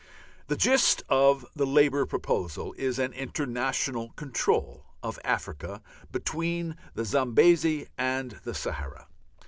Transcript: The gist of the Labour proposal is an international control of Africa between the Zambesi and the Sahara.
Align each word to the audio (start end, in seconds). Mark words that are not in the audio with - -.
The 0.47 0.57
gist 0.57 1.03
of 1.09 1.45
the 1.55 1.67
Labour 1.67 2.07
proposal 2.07 2.73
is 2.75 2.97
an 2.97 3.13
international 3.13 4.13
control 4.13 4.87
of 5.03 5.19
Africa 5.23 5.83
between 6.11 6.75
the 6.95 7.05
Zambesi 7.05 7.87
and 7.99 8.31
the 8.43 8.55
Sahara. 8.55 9.09